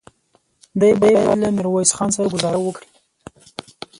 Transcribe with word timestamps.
دی 0.79 0.91
بايد 0.99 1.25
له 1.41 1.47
ميرويس 1.55 1.91
خان 1.97 2.09
سره 2.15 2.27
ګذاره 2.33 2.59
وکړي. 2.61 2.87